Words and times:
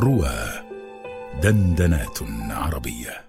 روى 0.00 0.30
دندنات 1.42 2.18
عربية. 2.50 3.24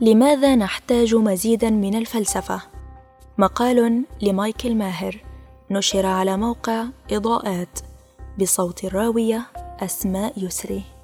لماذا 0.00 0.56
نحتاج 0.56 1.14
مزيدا 1.14 1.70
من 1.70 1.94
الفلسفة؟ 1.94 2.62
مقال 3.38 4.04
لمايكل 4.22 4.74
ماهر. 4.74 5.24
نشر 5.70 6.06
على 6.06 6.36
موقع 6.36 6.84
إضاءات 7.10 7.78
بصوت 8.40 8.84
الراوية 8.84 9.46
أسماء 9.80 10.44
يسري. 10.44 10.99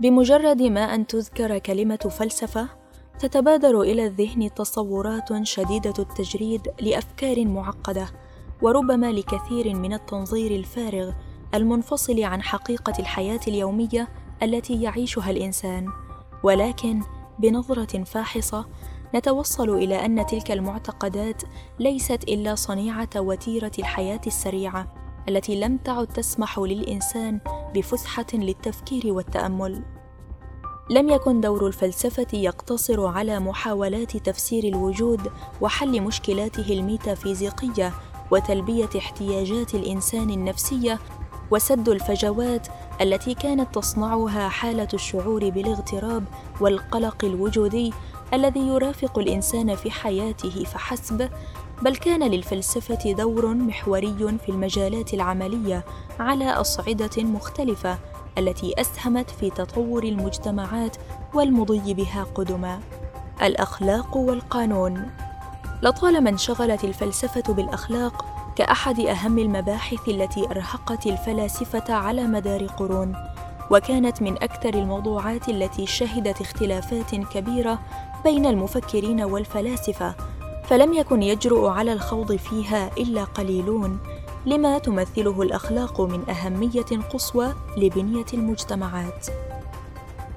بمجرد 0.00 0.62
ما 0.62 0.94
أن 0.94 1.06
تذكر 1.06 1.58
كلمة 1.58 1.96
فلسفة 1.96 2.68
تتبادر 3.18 3.80
إلى 3.80 4.06
الذهن 4.06 4.54
تصورات 4.54 5.42
شديدة 5.42 5.94
التجريد 5.98 6.68
لأفكار 6.80 7.44
معقدة 7.44 8.06
وربما 8.62 9.12
لكثير 9.12 9.74
من 9.74 9.92
التنظير 9.92 10.50
الفارغ 10.50 11.12
المنفصل 11.54 12.22
عن 12.22 12.42
حقيقة 12.42 12.92
الحياة 12.98 13.40
اليومية 13.48 14.08
التي 14.42 14.82
يعيشها 14.82 15.30
الإنسان. 15.30 15.86
ولكن 16.42 17.02
بنظرة 17.38 18.04
فاحصة 18.04 18.66
نتوصل 19.14 19.70
إلى 19.70 20.06
أن 20.06 20.26
تلك 20.26 20.50
المعتقدات 20.50 21.42
ليست 21.78 22.24
إلا 22.28 22.54
صنيعة 22.54 23.10
وتيرة 23.16 23.72
الحياة 23.78 24.20
السريعة. 24.26 25.07
التي 25.28 25.60
لم 25.60 25.76
تعد 25.76 26.06
تسمح 26.06 26.58
للإنسان 26.58 27.40
بفسحة 27.74 28.26
للتفكير 28.34 29.12
والتأمل. 29.12 29.82
لم 30.90 31.08
يكن 31.08 31.40
دور 31.40 31.66
الفلسفة 31.66 32.26
يقتصر 32.32 33.06
على 33.06 33.38
محاولات 33.38 34.16
تفسير 34.16 34.64
الوجود 34.64 35.20
وحل 35.60 36.00
مشكلاته 36.02 36.72
الميتافيزيقية 36.72 37.92
وتلبية 38.30 38.88
احتياجات 38.98 39.74
الإنسان 39.74 40.30
النفسية 40.30 40.98
وسد 41.50 41.88
الفجوات 41.88 42.68
التي 43.00 43.34
كانت 43.34 43.74
تصنعها 43.74 44.48
حالة 44.48 44.88
الشعور 44.94 45.50
بالاغتراب 45.50 46.24
والقلق 46.60 47.24
الوجودي 47.24 47.92
الذي 48.34 48.60
يرافق 48.60 49.18
الإنسان 49.18 49.74
في 49.74 49.90
حياته 49.90 50.64
فحسب 50.64 51.30
بل 51.82 51.96
كان 51.96 52.30
للفلسفة 52.30 53.12
دور 53.12 53.54
محوري 53.54 54.38
في 54.44 54.48
المجالات 54.48 55.14
العملية 55.14 55.84
على 56.20 56.50
أصعدة 56.50 57.22
مختلفة 57.22 57.98
التي 58.38 58.74
أسهمت 58.80 59.30
في 59.30 59.50
تطور 59.50 60.04
المجتمعات 60.04 60.96
والمضي 61.34 61.94
بها 61.94 62.26
قدما. 62.34 62.80
الأخلاق 63.42 64.16
والقانون. 64.16 65.10
لطالما 65.82 66.30
انشغلت 66.30 66.84
الفلسفة 66.84 67.54
بالأخلاق 67.54 68.24
كأحد 68.56 69.00
أهم 69.00 69.38
المباحث 69.38 70.08
التي 70.08 70.46
أرهقت 70.50 71.06
الفلاسفة 71.06 71.94
على 71.94 72.22
مدار 72.22 72.66
قرون 72.66 73.16
وكانت 73.70 74.22
من 74.22 74.32
أكثر 74.42 74.74
الموضوعات 74.74 75.48
التي 75.48 75.86
شهدت 75.86 76.40
اختلافات 76.40 77.14
كبيرة 77.14 77.78
بين 78.24 78.46
المفكرين 78.46 79.20
والفلاسفة 79.20 80.14
فلم 80.68 80.92
يكن 80.92 81.22
يجرؤ 81.22 81.66
على 81.66 81.92
الخوض 81.92 82.36
فيها 82.36 82.90
إلا 82.98 83.24
قليلون 83.24 83.98
لما 84.46 84.78
تمثله 84.78 85.42
الأخلاق 85.42 86.00
من 86.00 86.30
أهمية 86.30 87.02
قصوى 87.12 87.54
لبنية 87.76 88.26
المجتمعات. 88.34 89.26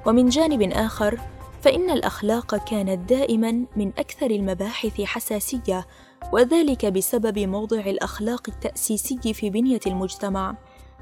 ومن 0.05 0.29
جانب 0.29 0.61
آخر 0.61 1.19
فإن 1.61 1.89
الأخلاق 1.89 2.55
كانت 2.55 3.09
دائما 3.09 3.65
من 3.75 3.91
أكثر 3.97 4.31
المباحث 4.31 5.01
حساسية 5.01 5.87
وذلك 6.33 6.85
بسبب 6.85 7.39
موضع 7.39 7.79
الأخلاق 7.79 8.49
التأسيسي 8.49 9.33
في 9.33 9.49
بنية 9.49 9.79
المجتمع. 9.87 10.55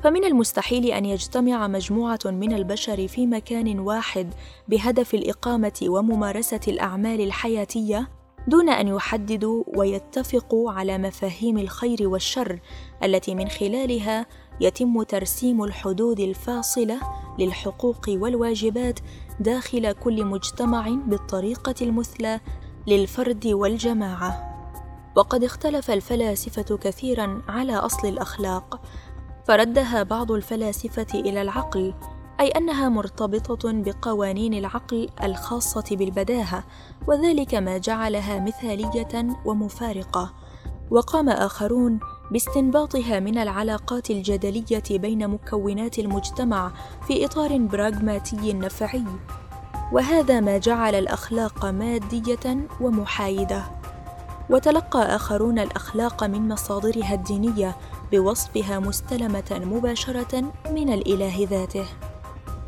فمن 0.03 0.25
المستحيل 0.25 0.85
أن 0.85 1.05
يجتمع 1.05 1.67
مجموعة 1.67 2.19
من 2.25 2.53
البشر 2.53 3.07
في 3.07 3.27
مكان 3.27 3.79
واحد 3.79 4.33
بهدف 4.67 5.13
الإقامة 5.13 5.79
وممارسة 5.83 6.59
الأعمال 6.67 7.21
الحياتية 7.21 8.18
دون 8.47 8.69
أن 8.69 8.87
يحددوا 8.87 9.63
ويتفقوا 9.67 10.71
على 10.71 10.97
مفاهيم 10.97 11.57
الخير 11.57 11.97
والشر 12.01 12.59
التي 13.03 13.35
من 13.35 13.47
خلالها 13.47 14.25
يتم 14.61 15.03
ترسيم 15.03 15.63
الحدود 15.63 16.19
الفاصلة 16.19 16.99
للحقوق 17.39 18.05
والواجبات 18.09 18.99
داخل 19.39 19.91
كل 19.91 20.25
مجتمع 20.25 20.89
بالطريقة 20.89 21.75
المثلى 21.81 22.39
للفرد 22.87 23.47
والجماعة. 23.47 24.49
وقد 25.15 25.43
اختلف 25.43 25.91
الفلاسفة 25.91 26.77
كثيرا 26.77 27.41
على 27.47 27.75
أصل 27.75 28.07
الأخلاق 28.07 28.81
فردها 29.47 30.03
بعض 30.03 30.31
الفلاسفة 30.31 31.07
إلى 31.19 31.41
العقل 31.41 31.93
أي 32.39 32.47
أنها 32.47 32.89
مرتبطة 32.89 33.71
بقوانين 33.71 34.53
العقل 34.53 35.09
الخاصة 35.23 35.83
بالبداهة 35.91 36.63
وذلك 37.07 37.55
ما 37.55 37.77
جعلها 37.77 38.39
مثالية 38.39 39.37
ومفارقة. 39.45 40.33
وقام 40.91 41.29
آخرون 41.29 41.99
باستنباطها 42.31 43.19
من 43.19 43.37
العلاقات 43.37 44.09
الجدلية 44.09 44.83
بين 44.89 45.27
مكونات 45.27 45.99
المجتمع 45.99 46.71
في 47.07 47.25
إطار 47.25 47.57
براغماتي 47.57 48.53
نفعي. 48.53 49.05
وهذا 49.91 50.39
ما 50.39 50.57
جعل 50.57 50.95
الأخلاق 50.95 51.65
مادية 51.65 52.67
ومحايدة. 52.81 53.63
وتلقى 54.49 55.15
آخرون 55.15 55.59
الأخلاق 55.59 56.23
من 56.23 56.47
مصادرها 56.47 57.13
الدينية 57.13 57.75
بوصفها 58.11 58.79
مستلمة 58.79 59.61
مباشرة 59.65 60.41
من 60.71 60.93
الإله 60.93 61.47
ذاته. 61.49 61.85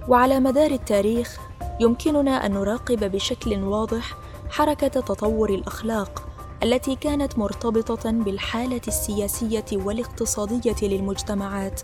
وعلى 0.08 0.40
مدار 0.40 0.72
التاريخ 0.72 1.38
يمكننا 1.80 2.46
أن 2.46 2.52
نراقب 2.54 3.12
بشكل 3.12 3.64
واضح 3.64 4.16
حركة 4.50 4.88
تطور 4.88 5.50
الأخلاق 5.50 6.28
التي 6.64 6.96
كانت 6.96 7.40
مرتبطة 7.40 8.12
بالحالة 8.12 8.82
السياسية 8.88 9.66
والاقتصادية 9.74 10.76
للمجتمعات. 10.82 11.82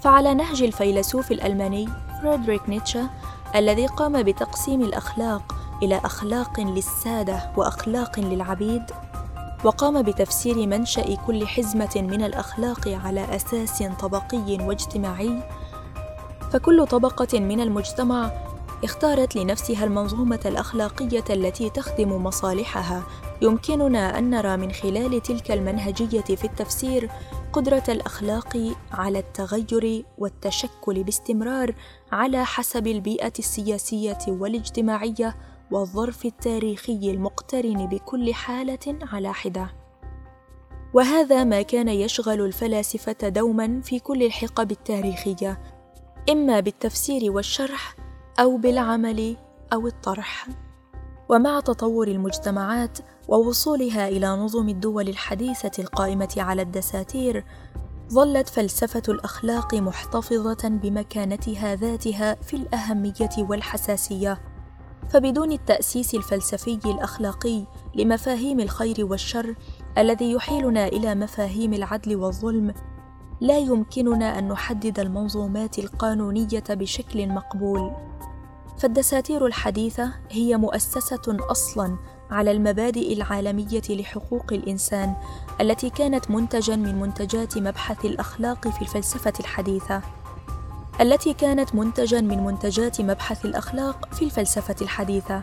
فعلى 0.00 0.34
نهج 0.34 0.62
الفيلسوف 0.62 1.32
الألماني 1.32 1.88
فريدريك 2.22 2.68
نيتشه 2.68 3.10
الذي 3.54 3.86
قام 3.86 4.22
بتقسيم 4.22 4.82
الأخلاق 4.82 5.54
إلى 5.82 6.00
أخلاق 6.04 6.60
للسادة 6.60 7.52
وأخلاق 7.56 8.20
للعبيد 8.20 8.82
وقام 9.64 10.02
بتفسير 10.02 10.66
منشأ 10.66 11.14
كل 11.14 11.46
حزمة 11.46 11.90
من 11.96 12.24
الأخلاق 12.24 12.88
على 12.88 13.36
أساس 13.36 13.82
طبقي 13.82 14.58
واجتماعي 14.60 15.42
فكل 16.54 16.86
طبقة 16.86 17.40
من 17.40 17.60
المجتمع 17.60 18.30
اختارت 18.84 19.36
لنفسها 19.36 19.84
المنظومة 19.84 20.40
الأخلاقية 20.46 21.24
التي 21.30 21.70
تخدم 21.70 22.24
مصالحها. 22.24 23.02
يمكننا 23.42 24.18
أن 24.18 24.30
نرى 24.30 24.56
من 24.56 24.72
خلال 24.72 25.22
تلك 25.22 25.50
المنهجية 25.50 26.20
في 26.20 26.44
التفسير 26.44 27.10
قدرة 27.52 27.82
الأخلاق 27.88 28.74
على 28.92 29.18
التغير 29.18 30.04
والتشكل 30.18 31.02
باستمرار 31.02 31.74
على 32.12 32.44
حسب 32.44 32.86
البيئة 32.86 33.32
السياسية 33.38 34.18
والاجتماعية 34.28 35.36
والظرف 35.70 36.24
التاريخي 36.24 37.10
المقترن 37.10 37.86
بكل 37.86 38.34
حالة 38.34 38.98
على 39.12 39.32
حدة. 39.32 39.70
وهذا 40.94 41.44
ما 41.44 41.62
كان 41.62 41.88
يشغل 41.88 42.40
الفلاسفة 42.40 43.28
دوما 43.28 43.80
في 43.80 43.98
كل 43.98 44.22
الحقب 44.22 44.70
التاريخية. 44.70 45.73
إما 46.30 46.60
بالتفسير 46.60 47.32
والشرح 47.32 47.96
أو 48.40 48.56
بالعمل 48.56 49.36
أو 49.72 49.86
الطرح. 49.86 50.48
ومع 51.28 51.60
تطور 51.60 52.08
المجتمعات 52.08 52.98
ووصولها 53.28 54.08
إلى 54.08 54.26
نظم 54.28 54.68
الدول 54.68 55.08
الحديثة 55.08 55.82
القائمة 55.82 56.34
على 56.36 56.62
الدساتير 56.62 57.44
ظلت 58.12 58.48
فلسفة 58.48 59.02
الأخلاق 59.08 59.74
محتفظة 59.74 60.68
بمكانتها 60.68 61.74
ذاتها 61.74 62.34
في 62.34 62.56
الأهمية 62.56 63.30
والحساسية. 63.38 64.40
فبدون 65.08 65.52
التأسيس 65.52 66.14
الفلسفي 66.14 66.80
الأخلاقي 66.84 67.64
لمفاهيم 67.94 68.60
الخير 68.60 68.96
والشر 69.04 69.54
الذي 69.98 70.32
يحيلنا 70.32 70.86
إلى 70.86 71.14
مفاهيم 71.14 71.74
العدل 71.74 72.16
والظلم 72.16 72.74
لا 73.40 73.58
يمكننا 73.58 74.38
أن 74.38 74.48
نحدد 74.48 74.98
المنظومات 74.98 75.78
القانونية 75.78 76.64
بشكل 76.70 77.28
مقبول. 77.28 77.92
فالدساتير 78.78 79.46
الحديثة 79.46 80.12
هي 80.30 80.56
مؤسسة 80.56 81.36
أصلا 81.50 81.96
على 82.30 82.50
المبادئ 82.50 83.12
العالمية 83.12 83.82
لحقوق 83.90 84.52
الإنسان 84.52 85.14
التي 85.60 85.90
كانت 85.90 86.30
منتجا 86.30 86.76
من 86.76 87.00
منتجات 87.00 87.58
مبحث 87.58 88.04
الأخلاق 88.04 88.68
في 88.68 88.82
الفلسفة 88.82 89.32
الحديثة 89.40 90.00
التي 91.00 91.34
كانت 91.34 91.74
منتجا 91.74 92.20
من 92.20 92.44
منتجات 92.44 93.00
مبحث 93.00 93.44
الأخلاق 93.44 94.14
في 94.14 94.24
الفلسفة 94.24 94.76
الحديثة. 94.82 95.42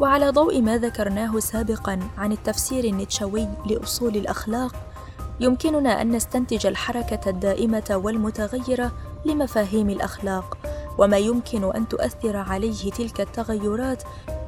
وعلى 0.00 0.30
ضوء 0.30 0.60
ما 0.60 0.78
ذكرناه 0.78 1.38
سابقا 1.38 2.00
عن 2.18 2.32
التفسير 2.32 2.84
النيتشوي 2.84 3.48
لأصول 3.66 4.16
الأخلاق 4.16 4.93
يمكننا 5.40 6.02
أن 6.02 6.10
نستنتج 6.10 6.66
الحركة 6.66 7.30
الدائمة 7.30 8.00
والمتغيرة 8.04 8.92
لمفاهيم 9.24 9.90
الأخلاق 9.90 10.58
وما 10.98 11.16
يمكن 11.18 11.74
أن 11.74 11.88
تؤثر 11.88 12.36
عليه 12.36 12.90
تلك 12.90 13.20
التغيرات 13.20 14.02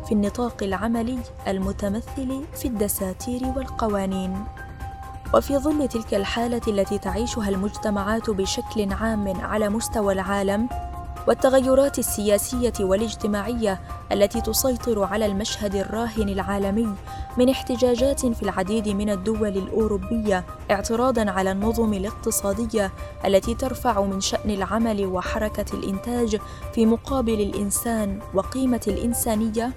في 0.07 0.13
النطاق 0.13 0.63
العملي 0.63 1.19
المتمثل 1.49 2.45
في 2.55 2.69
الدساتير 2.69 3.43
والقوانين. 3.57 4.45
وفي 5.35 5.59
ظل 5.59 5.89
تلك 5.89 6.15
الحالة 6.15 6.61
التي 6.69 6.99
تعيشها 6.99 7.49
المجتمعات 7.49 8.31
بشكل 8.31 8.93
عام 8.93 9.41
على 9.41 9.69
مستوى 9.69 10.13
العالم 10.13 10.69
والتغيرات 11.27 11.99
السياسية 11.99 12.73
والاجتماعية 12.81 13.81
التي 14.13 14.41
تسيطر 14.41 15.05
على 15.05 15.27
المشهد 15.27 15.75
الراهن 15.75 16.29
العالمي 16.29 16.89
من 17.39 17.49
احتجاجات 17.49 18.27
في 18.27 18.43
العديد 18.43 18.89
من 18.89 19.11
الدول 19.11 19.57
الأوروبية 19.57 20.45
اعتراضا 20.71 21.31
على 21.31 21.53
النظم 21.53 21.93
الاقتصادية 21.95 22.93
التي 23.25 23.55
ترفع 23.55 24.03
من 24.03 24.21
شأن 24.21 24.51
العمل 24.51 25.07
وحركة 25.07 25.75
الإنتاج 25.75 26.41
في 26.75 26.87
مقابل 26.87 27.41
الإنسان 27.41 28.21
وقيمة 28.35 28.81
الإنسانية. 28.89 29.73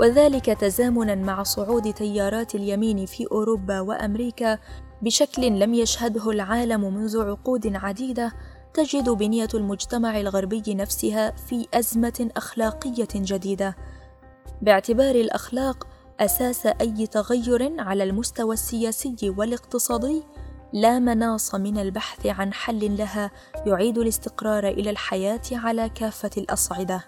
وذلك 0.00 0.46
تزامنا 0.46 1.14
مع 1.14 1.42
صعود 1.42 1.92
تيارات 1.92 2.54
اليمين 2.54 3.06
في 3.06 3.26
أوروبا 3.32 3.80
وأمريكا 3.80 4.58
بشكل 5.02 5.58
لم 5.58 5.74
يشهده 5.74 6.30
العالم 6.30 6.94
منذ 6.94 7.22
عقود 7.30 7.76
عديدة 7.76 8.32
تجد 8.74 9.10
بنية 9.10 9.48
المجتمع 9.54 10.20
الغربي 10.20 10.62
نفسها 10.68 11.30
في 11.30 11.66
أزمة 11.74 12.30
أخلاقية 12.36 13.08
جديدة. 13.14 13.76
باعتبار 14.62 15.14
الأخلاق 15.14 15.86
أساس 16.20 16.66
أي 16.66 17.06
تغير 17.06 17.80
على 17.80 18.04
المستوى 18.04 18.54
السياسي 18.54 19.30
والاقتصادي 19.30 20.22
لا 20.72 20.98
مناص 20.98 21.54
من 21.54 21.78
البحث 21.78 22.26
عن 22.26 22.52
حل 22.52 22.96
لها 22.96 23.30
يعيد 23.66 23.98
الاستقرار 23.98 24.68
إلى 24.68 24.90
الحياة 24.90 25.42
على 25.52 25.88
كافة 25.88 26.30
الأصعدة. 26.36 27.04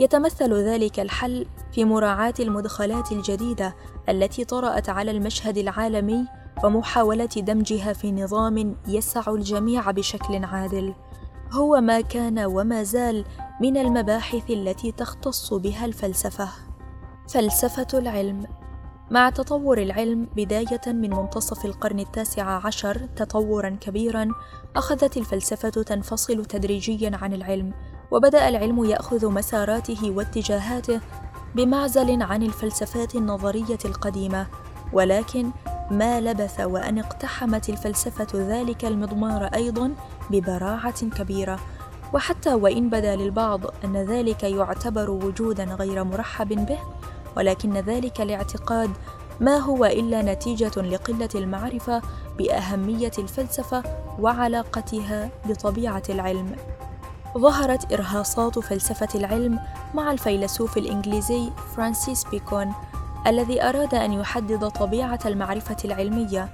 يتمثل 0.00 0.54
ذلك 0.54 1.00
الحل 1.00 1.46
في 1.72 1.84
مراعاة 1.84 2.34
المدخلات 2.40 3.12
الجديدة 3.12 3.76
التي 4.08 4.44
طرأت 4.44 4.88
على 4.88 5.10
المشهد 5.10 5.58
العالمي 5.58 6.26
ومحاوله 6.64 7.24
دمجها 7.36 7.92
في 7.92 8.12
نظام 8.12 8.76
يسع 8.88 9.22
الجميع 9.28 9.90
بشكل 9.90 10.44
عادل. 10.44 10.94
هو 11.52 11.80
ما 11.80 12.00
كان 12.00 12.38
وما 12.38 12.82
زال 12.82 13.24
من 13.60 13.76
المباحث 13.76 14.50
التي 14.50 14.92
تختص 14.92 15.54
بها 15.54 15.84
الفلسفة. 15.84 16.48
فلسفة 17.28 17.98
العلم. 17.98 18.46
مع 19.10 19.30
تطور 19.30 19.78
العلم 19.78 20.26
بداية 20.36 20.80
من 20.86 21.10
منتصف 21.10 21.64
القرن 21.64 22.00
التاسع 22.00 22.66
عشر 22.66 23.06
تطورا 23.16 23.76
كبيرا 23.80 24.28
أخذت 24.76 25.16
الفلسفة 25.16 25.68
تنفصل 25.68 26.44
تدريجيا 26.44 27.10
عن 27.22 27.32
العلم 27.32 27.72
وبدأ 28.10 28.48
العلم 28.48 28.84
يأخذ 28.84 29.30
مساراته 29.30 30.10
واتجاهاته 30.10 31.00
بمعزل 31.54 32.22
عن 32.22 32.42
الفلسفات 32.42 33.14
النظرية 33.14 33.78
القديمة. 33.84 34.46
ولكن 34.92 35.50
ما 35.90 36.20
لبث 36.20 36.60
وأن 36.60 36.98
اقتحمت 36.98 37.68
الفلسفة 37.68 38.26
ذلك 38.34 38.84
المضمار 38.84 39.44
أيضا 39.44 39.94
ببراعة 40.30 41.06
كبيرة. 41.06 41.58
وحتى 42.12 42.54
وإن 42.54 42.88
بدا 42.88 43.16
للبعض 43.16 43.60
أن 43.84 43.96
ذلك 43.96 44.42
يعتبر 44.42 45.10
وجودا 45.10 45.64
غير 45.64 46.04
مرحب 46.04 46.48
به 46.48 46.78
ولكن 47.36 47.72
ذلك 47.72 48.20
الاعتقاد 48.20 48.90
ما 49.40 49.56
هو 49.56 49.84
إلا 49.84 50.22
نتيجة 50.22 50.82
لقلة 50.82 51.28
المعرفة 51.34 52.02
بأهمية 52.38 53.12
الفلسفة 53.18 53.82
وعلاقتها 54.20 55.30
بطبيعة 55.46 56.02
العلم. 56.08 56.56
ظهرت 57.38 57.92
إرهاصات 57.92 58.58
فلسفة 58.58 59.08
العلم 59.14 59.58
مع 59.94 60.12
الفيلسوف 60.12 60.78
الإنجليزي 60.78 61.50
فرانسيس 61.76 62.24
بيكون 62.24 62.72
الذي 63.26 63.62
أراد 63.62 63.94
أن 63.94 64.12
يحدد 64.12 64.68
طبيعة 64.68 65.18
المعرفة 65.26 65.76
العلمية 65.84 66.48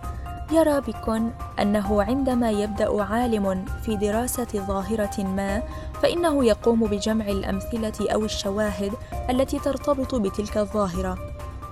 يرى 0.53 0.81
بيكون 0.81 1.33
أنه 1.61 2.03
عندما 2.03 2.51
يبدأ 2.51 3.03
عالم 3.03 3.65
في 3.83 3.97
دراسة 3.97 4.49
ظاهرة 4.55 5.25
ما 5.25 5.63
فإنه 6.03 6.45
يقوم 6.45 6.81
بجمع 6.81 7.29
الأمثلة 7.29 8.13
أو 8.13 8.25
الشواهد 8.25 8.93
التي 9.31 9.59
ترتبط 9.59 10.15
بتلك 10.15 10.59
الظاهرة 10.59 11.19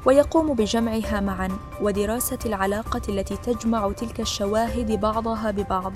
ويقوم 0.06 0.54
بجمعها 0.54 1.20
معا 1.20 1.48
ودراسة 1.82 2.38
العلاقة 2.46 3.02
التي 3.08 3.36
تجمع 3.36 3.92
تلك 3.92 4.20
الشواهد 4.20 5.00
بعضها 5.00 5.50
ببعض. 5.50 5.92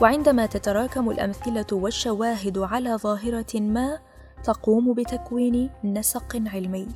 وعندما 0.00 0.46
تتراكم 0.46 1.10
الأمثلة 1.10 1.66
والشواهد 1.72 2.58
على 2.58 2.96
ظاهرة 2.96 3.60
ما 3.60 3.98
تقوم 4.44 4.92
بتكوين 4.92 5.70
نسق 5.84 6.42
علمي. 6.46 6.88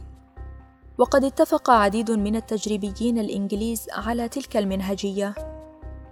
وقد 0.99 1.25
اتفق 1.25 1.70
عديد 1.70 2.11
من 2.11 2.37
التجريبيين 2.37 3.19
الإنجليز 3.19 3.87
على 3.93 4.29
تلك 4.29 4.56
المنهجية 4.56 5.35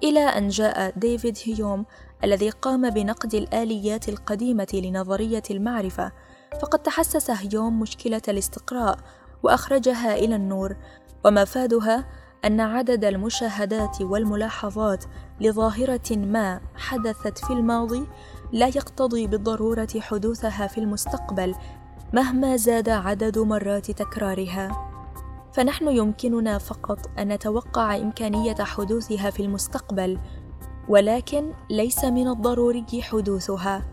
إلى 0.02 0.20
أن 0.20 0.48
جاء 0.48 0.98
ديفيد 0.98 1.38
هيوم 1.44 1.84
الذي 2.24 2.50
قام 2.50 2.90
بنقد 2.90 3.34
الآليات 3.34 4.08
القديمة 4.08 4.68
لنظرية 4.74 5.42
المعرفة 5.50 6.12
فقد 6.62 6.78
تحسس 6.78 7.30
هيوم 7.30 7.80
مشكلة 7.80 8.22
الاستقراء 8.28 8.98
وأخرجها 9.42 10.14
إلى 10.14 10.36
النور 10.36 10.76
ومفادها 11.24 12.08
أن 12.44 12.60
عدد 12.60 13.04
المشاهدات 13.04 14.00
والملاحظات 14.00 15.04
لظاهرة 15.40 16.16
ما 16.16 16.60
حدثت 16.76 17.38
في 17.38 17.52
الماضي 17.52 18.06
لا 18.52 18.66
يقتضي 18.66 19.26
بالضرورة 19.26 19.88
حدوثها 20.00 20.66
في 20.66 20.78
المستقبل 20.78 21.54
مهما 22.12 22.56
زاد 22.56 22.88
عدد 22.88 23.38
مرات 23.38 23.90
تكرارها 23.90 24.92
فنحن 25.52 25.88
يمكننا 25.88 26.58
فقط 26.58 26.98
أن 27.18 27.28
نتوقع 27.28 27.96
إمكانية 27.96 28.54
حدوثها 28.54 29.30
في 29.30 29.42
المستقبل 29.42 30.18
ولكن 30.88 31.52
ليس 31.70 32.04
من 32.04 32.28
الضروري 32.28 33.02
حدوثها 33.02 33.84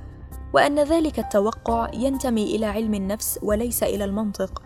وأن 0.53 0.79
ذلك 0.79 1.19
التوقع 1.19 1.89
ينتمي 1.93 2.55
إلى 2.55 2.65
علم 2.65 2.93
النفس 2.93 3.39
وليس 3.43 3.83
إلى 3.83 4.05
المنطق 4.05 4.61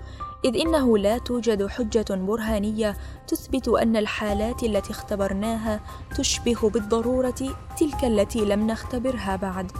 إذ 0.45 0.57
إنه 0.57 0.97
لا 0.97 1.17
توجد 1.17 1.67
حجة 1.67 2.05
برهانية 2.09 2.97
تثبت 3.27 3.67
أن 3.67 3.95
الحالات 3.95 4.63
التي 4.63 4.91
اختبرناها 4.91 5.79
تشبه 6.17 6.69
بالضرورة 6.69 7.55
تلك 7.79 8.03
التي 8.03 8.45
لم 8.45 8.67
نختبرها 8.67 9.35
بعد. 9.35 9.71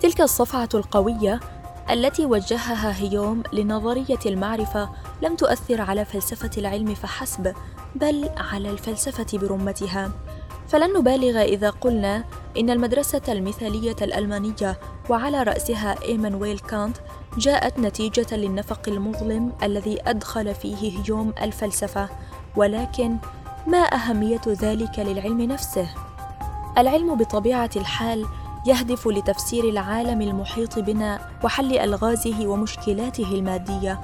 تلك 0.00 0.20
الصفعة 0.20 0.68
القوية 0.74 1.40
التي 1.90 2.26
وجهها 2.26 3.02
هيوم 3.02 3.42
لنظرية 3.52 4.18
المعرفة 4.26 4.88
لم 5.22 5.36
تؤثر 5.36 5.80
على 5.80 6.04
فلسفة 6.04 6.50
العلم 6.58 6.94
فحسب، 6.94 7.54
بل 7.94 8.30
على 8.36 8.70
الفلسفة 8.70 9.38
برمتها. 9.38 10.10
فلن 10.68 10.98
نبالغ 10.98 11.42
إذا 11.42 11.70
قلنا 11.70 12.24
إن 12.58 12.70
المدرسة 12.70 13.22
المثالية 13.28 13.96
الألمانية 14.02 14.78
وعلى 15.10 15.42
رأسها 15.42 16.02
إيمانويل 16.02 16.58
كانت 16.58 16.96
جاءت 17.38 17.78
نتيجة 17.78 18.36
للنفق 18.36 18.80
المظلم 18.88 19.52
الذي 19.62 19.98
أدخل 20.06 20.54
فيه 20.54 21.00
هيوم 21.00 21.32
الفلسفة 21.42 22.08
ولكن 22.56 23.16
ما 23.66 23.78
أهمية 23.78 24.40
ذلك 24.48 24.98
للعلم 24.98 25.40
نفسه؟ 25.40 25.88
العلم 26.78 27.14
بطبيعة 27.14 27.70
الحال 27.76 28.26
يهدف 28.66 29.08
لتفسير 29.08 29.64
العالم 29.64 30.22
المحيط 30.22 30.78
بنا 30.78 31.28
وحل 31.44 31.78
ألغازه 31.78 32.46
ومشكلاته 32.46 33.34
المادية. 33.34 34.00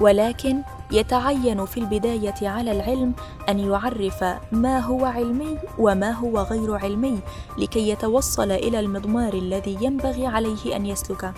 ولكن 0.00 0.62
يتعين 0.92 1.66
في 1.66 1.80
البداية 1.80 2.48
على 2.48 2.72
العلم 2.72 3.12
أن 3.48 3.58
يعرف 3.58 4.24
ما 4.52 4.78
هو 4.78 5.04
علمي 5.04 5.58
وما 5.78 6.10
هو 6.10 6.38
غير 6.38 6.74
علمي 6.74 7.18
لكي 7.58 7.88
يتوصل 7.88 8.50
إلى 8.50 8.80
المضمار 8.80 9.34
الذي 9.34 9.78
ينبغي 9.80 10.26
عليه 10.26 10.76
أن 10.76 10.86
يسلكه 10.86 11.34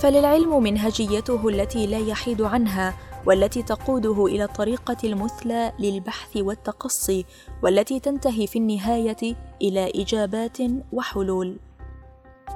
فللعلم 0.00 0.62
منهجيته 0.62 1.48
التي 1.48 1.86
لا 1.86 1.98
يحيد 1.98 2.42
عنها 2.42 2.94
والتي 3.26 3.62
تقوده 3.62 4.26
إلى 4.26 4.44
الطريقة 4.44 4.96
المثلى 5.04 5.72
للبحث 5.78 6.36
والتقصي 6.36 7.26
والتي 7.62 8.00
تنتهي 8.00 8.46
في 8.46 8.58
النهاية 8.58 9.36
إلى 9.62 9.92
إجابات 9.94 10.58
وحلول. 10.92 11.56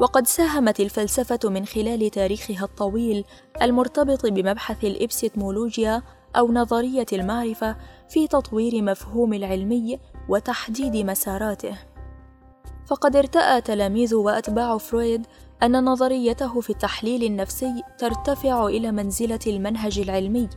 وقد 0.00 0.26
ساهمت 0.26 0.80
الفلسفة 0.80 1.38
من 1.44 1.66
خلال 1.66 2.10
تاريخها 2.10 2.64
الطويل 2.64 3.24
المرتبط 3.62 4.26
بمبحث 4.26 4.84
الإبستمولوجيا 4.84 6.02
أو 6.36 6.52
نظرية 6.52 7.06
المعرفة 7.12 7.76
في 8.08 8.28
تطوير 8.28 8.82
مفهوم 8.82 9.32
العلمي 9.32 9.98
وتحديد 10.28 10.96
مساراته. 10.96 11.78
فقد 12.86 13.16
ارتأى 13.16 13.60
تلاميذ 13.60 14.14
وأتباع 14.14 14.78
فرويد 14.78 15.26
أن 15.62 15.84
نظريته 15.84 16.60
في 16.60 16.70
التحليل 16.70 17.24
النفسي 17.24 17.82
ترتفع 17.98 18.66
إلى 18.66 18.92
منزلة 18.92 19.40
المنهج 19.46 19.98
العلمي 19.98 20.48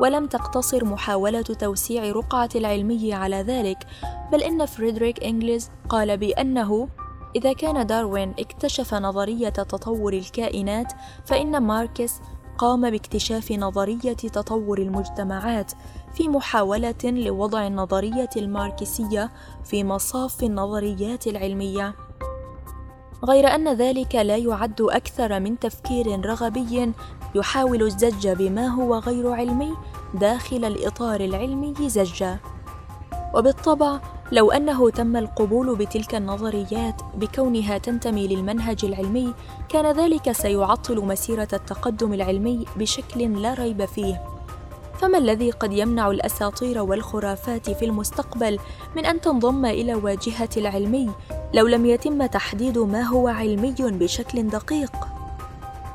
ولم 0.00 0.26
تقتصر 0.26 0.84
محاولة 0.84 1.42
توسيع 1.42 2.10
رقعة 2.10 2.48
العلمي 2.54 3.14
على 3.14 3.36
ذلك 3.36 3.78
بل 4.32 4.42
إن 4.42 4.66
فريدريك 4.66 5.24
إنجلز 5.24 5.70
قال 5.88 6.16
بأنه 6.16 6.88
إذا 7.36 7.52
كان 7.52 7.86
داروين 7.86 8.34
اكتشف 8.38 8.94
نظرية 8.94 9.48
تطور 9.48 10.12
الكائنات 10.12 10.92
فإن 11.24 11.62
ماركس 11.62 12.20
قام 12.58 12.90
باكتشاف 12.90 13.52
نظرية 13.52 14.12
تطور 14.12 14.78
المجتمعات 14.78 15.72
في 16.14 16.28
محاولة 16.28 16.94
لوضع 17.04 17.66
النظرية 17.66 18.30
الماركسية 18.36 19.30
في 19.64 19.84
مصاف 19.84 20.42
النظريات 20.42 21.26
العلمية. 21.26 21.94
غير 23.24 23.54
أن 23.54 23.74
ذلك 23.74 24.14
لا 24.14 24.36
يعد 24.36 24.80
أكثر 24.80 25.40
من 25.40 25.58
تفكير 25.58 26.26
رغبي 26.26 26.92
يحاول 27.34 27.82
الزج 27.82 28.28
بما 28.28 28.66
هو 28.66 28.98
غير 28.98 29.32
علمي 29.32 29.74
داخل 30.14 30.64
الإطار 30.64 31.20
العلمي 31.20 31.74
زجا. 31.88 32.38
وبالطبع 33.34 34.00
لو 34.32 34.50
أنه 34.50 34.90
تم 34.90 35.16
القبول 35.16 35.76
بتلك 35.76 36.14
النظريات 36.14 37.02
بكونها 37.14 37.78
تنتمي 37.78 38.28
للمنهج 38.28 38.84
العلمي 38.84 39.34
كان 39.68 39.96
ذلك 39.96 40.32
سيعطل 40.32 41.00
مسيرة 41.00 41.48
التقدم 41.52 42.12
العلمي 42.12 42.64
بشكل 42.76 43.42
لا 43.42 43.54
ريب 43.54 43.84
فيه. 43.84 44.22
فما 45.00 45.18
الذي 45.18 45.50
قد 45.50 45.72
يمنع 45.72 46.10
الأساطير 46.10 46.82
والخرافات 46.82 47.70
في 47.70 47.84
المستقبل 47.84 48.58
من 48.96 49.06
أن 49.06 49.20
تنضم 49.20 49.66
إلى 49.66 49.94
واجهة 49.94 50.48
العلمي 50.56 51.10
لو 51.54 51.66
لم 51.66 51.86
يتم 51.86 52.26
تحديد 52.26 52.78
ما 52.78 53.02
هو 53.02 53.28
علمي 53.28 53.74
بشكل 53.78 54.48
دقيق؟ 54.48 54.92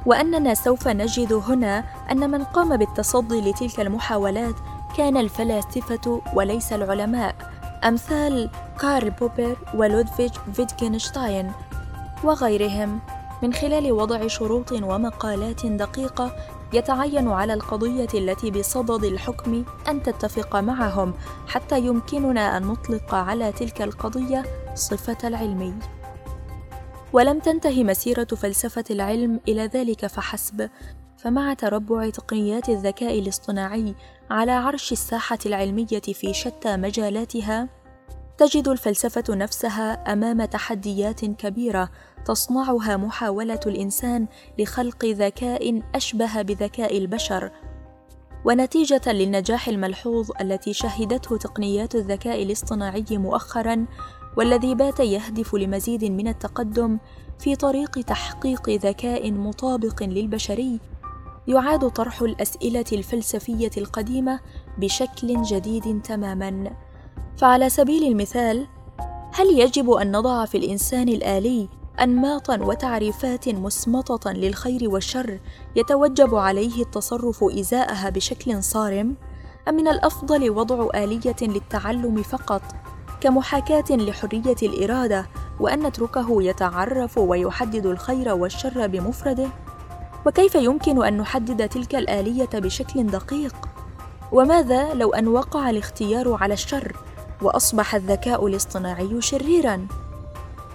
وأننا 0.05 0.53
سوف 0.53 0.87
نجد 0.87 1.33
هنا 1.33 1.83
أن 2.11 2.31
من 2.31 2.43
قام 2.43 2.77
بالتصدي 2.77 3.41
لتلك 3.41 3.79
المحاولات 3.79 4.55
كان 4.97 5.17
الفلاسفة 5.17 6.21
وليس 6.33 6.73
العلماء. 6.73 7.56
أمثال 7.83 8.49
كارل 8.79 9.09
بوبر 9.09 9.57
ولودفيج 9.73 10.31
فيتجنشتاين 10.53 11.51
وغيرهم 12.23 12.99
من 13.43 13.53
خلال 13.53 13.91
وضع 13.91 14.27
شروط 14.27 14.71
ومحكات 14.71 15.65
دقيقة 15.65 16.35
يتعين 16.73 17.27
على 17.27 17.53
القضية 17.53 18.07
التي 18.13 18.51
بصدد 18.51 19.03
الحكم 19.03 19.65
أن 19.87 20.03
تتفق 20.03 20.55
معهم 20.55 21.13
حتى 21.47 21.79
يمكننا 21.79 22.57
أن 22.57 22.63
نطلق 22.63 23.15
على 23.15 23.51
تلك 23.51 23.81
القضية 23.81 24.43
صفة 24.75 25.27
العلمي 25.27 25.73
ولم 27.13 27.39
تنتهي 27.39 27.83
مسيرة 27.83 28.23
فلسفة 28.25 28.83
العلم 28.89 29.39
إلى 29.47 29.65
ذلك 29.65 30.07
فحسب. 30.07 30.69
فمع 31.17 31.53
تربع 31.53 32.09
تقنيات 32.09 32.69
الذكاء 32.69 33.19
الاصطناعي 33.19 33.95
على 34.29 34.51
عرش 34.51 34.91
الساحة 34.91 35.39
العلمية 35.45 36.01
في 36.13 36.33
شتى 36.33 36.77
مجالاتها 36.77 37.69
تجد 38.37 38.67
الفلسفة 38.67 39.35
نفسها 39.35 40.13
أمام 40.13 40.45
تحديات 40.45 41.25
كبيرة 41.25 41.89
تصنعها 42.25 42.97
محاولة 42.97 43.59
الإنسان 43.65 44.27
لخلق 44.59 45.05
ذكاء 45.05 45.81
أشبه 45.95 46.41
بذكاء 46.41 46.97
البشر. 46.97 47.51
ونتيجة 48.45 49.01
للنجاح 49.07 49.67
الملحوظ 49.67 50.31
التي 50.41 50.73
شهدته 50.73 51.37
تقنيات 51.37 51.95
الذكاء 51.95 52.43
الاصطناعي 52.43 53.05
مؤخرا 53.11 53.85
والذي 54.37 54.75
بات 54.75 54.99
يهدف 54.99 55.55
لمزيد 55.55 56.05
من 56.05 56.27
التقدم 56.27 56.97
في 57.39 57.55
طريق 57.55 57.91
تحقيق 57.91 58.69
ذكاء 58.69 59.31
مطابق 59.31 60.03
للبشري. 60.03 60.79
يعاد 61.47 61.89
طرح 61.89 62.21
الأسئلة 62.21 62.85
الفلسفية 62.91 63.71
القديمة 63.77 64.39
بشكل 64.77 65.41
جديد 65.41 66.01
تماما. 66.01 66.71
فعلى 67.37 67.69
سبيل 67.69 68.03
المثال 68.03 68.67
هل 69.33 69.59
يجب 69.59 69.91
أن 69.91 70.11
نضع 70.11 70.45
في 70.45 70.57
الإنسان 70.57 71.09
الآلي 71.09 71.69
انماطا 72.01 72.57
وتعريفات 72.61 73.49
مسمطة 73.49 74.31
للخير 74.31 74.89
والشر 74.89 75.39
يتوجب 75.75 76.35
عليه 76.35 76.81
التصرف 76.81 77.43
إزاءها 77.43 78.09
بشكل 78.09 78.63
صارم؟ 78.63 79.15
أم 79.67 79.75
من 79.75 79.87
الأفضل 79.87 80.49
وضع 80.49 80.87
آلية 81.03 81.35
للتعلم 81.41 82.23
فقط 82.23 82.61
كمحاكاة 83.21 83.95
لحرية 83.95 84.55
الإرادة 84.63 85.27
وأن 85.59 85.87
نتركه 85.87 86.43
يتعرف 86.43 87.17
ويحدد 87.17 87.85
الخير 87.85 88.33
والشر 88.33 88.87
بمفرده؟ 88.87 89.47
وكيف 90.27 90.55
يمكن 90.55 91.05
أن 91.05 91.17
نحدد 91.17 91.69
تلك 91.69 91.95
الآلية 91.95 92.49
بشكل 92.53 93.07
دقيق؟ 93.07 93.55
وماذا 94.31 94.93
لو 94.93 95.13
أن 95.13 95.27
وقع 95.27 95.69
الاختيار 95.69 96.37
على 96.41 96.53
الشر 96.53 96.95
وأصبح 97.41 97.95
الذكاء 97.95 98.47
الاصطناعي 98.47 99.21
شريرا؟ 99.21 99.87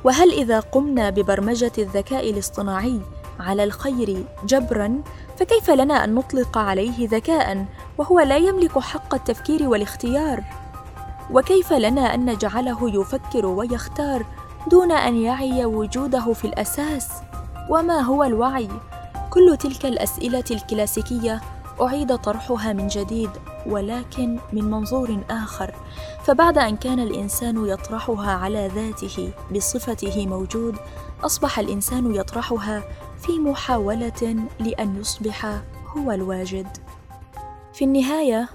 وهل 0.05 0.33
إذا 0.33 0.61
قمنا 0.61 1.11
ببرمجة 1.11 1.73
الذكاء 1.79 2.31
الاصطناعي 2.31 3.01
على 3.41 3.65
الخير 3.65 4.25
جبرا 4.45 5.03
فكيف 5.39 5.71
لنا 5.71 6.05
أن 6.05 6.15
نطلق 6.15 6.59
عليه 6.59 7.09
ذكاء 7.09 7.67
وهو 7.99 8.21
لا 8.21 8.37
يملك 8.37 8.79
حق 8.79 9.15
التفكير 9.15 9.69
والاختيار؟ 9.69 10.45
وكيف 11.31 11.73
لنا 11.73 12.15
أن 12.15 12.25
نجعله 12.31 13.01
يفكر 13.01 13.47
ويختار 13.47 14.27
دون 14.71 14.93
أن 14.93 15.17
يعي 15.17 15.65
وجوده 15.65 16.33
في 16.33 16.45
الأساس؟ 16.45 17.09
وما 17.71 18.01
هو 18.01 18.25
الوعي 18.25 18.69
كل 19.33 19.57
تلك 19.57 19.87
الأسئلة 19.87 20.45
الكلاسيكية 20.51 21.41
أعيد 21.81 22.17
طرحها 22.17 22.73
من 22.73 22.87
جديد 22.87 23.31
ولكن 23.67 24.39
من 24.53 24.65
منظور 24.65 25.25
آخر. 25.31 25.75
فبعد 26.25 26.59
أن 26.59 26.77
كان 26.77 27.01
الإنسان 27.01 27.67
يطرحها 27.67 28.33
على 28.33 28.71
ذاته 28.75 29.33
بصفته 29.55 30.27
موجود 30.27 30.77
أصبح 31.25 31.59
الإنسان 31.59 32.15
يطرحها 32.15 32.83
في 33.19 33.39
محاولة 33.39 34.37
لأن 34.61 35.01
يصبح 35.01 35.63
هو 35.97 36.13
الواجد. 36.13 36.67
في 37.75 37.85
النهاية 37.85 38.49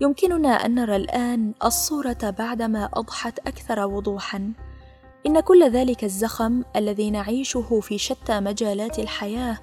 يمكننا 0.00 0.48
أن 0.48 0.74
نرى 0.74 0.96
الآن 0.96 1.52
الصورة 1.64 2.34
بعدما 2.38 2.88
أضحت 2.94 3.38
أكثر 3.38 3.86
وضوحا. 3.86 4.52
إن 5.26 5.40
كل 5.40 5.70
ذلك 5.70 6.04
الزخم 6.04 6.62
الذي 6.76 7.10
نعيشه 7.10 7.80
في 7.80 7.98
شتى 7.98 8.40
مجالات 8.40 8.98
الحياة 8.98 9.58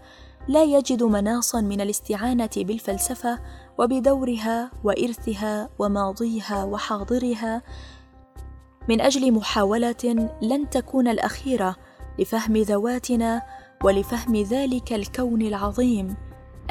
لا 0.48 0.64
يجد 0.64 1.04
مناصا 1.04 1.62
من 1.62 1.82
الاستعانة 1.82 2.50
بالفلسفة 2.58 3.40
وبدورها 3.78 4.72
وإرثها 4.84 5.70
وماضيها 5.80 6.64
وحاضرها 6.64 7.62
من 8.90 9.02
أجل 9.02 9.32
محاولة 9.32 10.30
لن 10.42 10.70
تكون 10.70 11.08
الأخيرة 11.08 11.76
لفهم 12.20 12.58
ذواتنا 12.58 13.42
ولفهم 13.84 14.36
ذلك 14.36 14.94
الكون 14.94 15.42
العظيم 15.42 16.16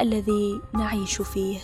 الذي 0.01 0.61
نعيش 0.73 1.21
فيه. 1.21 1.59